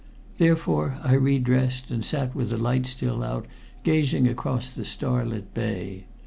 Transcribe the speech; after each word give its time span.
Therefore 0.39 0.97
I 1.03 1.13
redressed 1.13 1.91
and 1.91 2.03
sat 2.03 2.33
with 2.33 2.49
the 2.49 2.57
light 2.57 2.87
still 2.87 3.23
out, 3.23 3.45
gazing 3.83 4.27
across 4.27 4.71
the 4.71 4.83
starlit 4.83 5.53
bay. 5.53 6.07